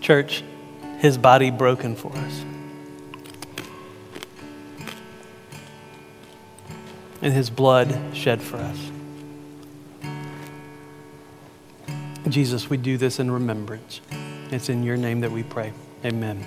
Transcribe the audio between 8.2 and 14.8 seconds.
for us. Jesus, we do this in remembrance. It's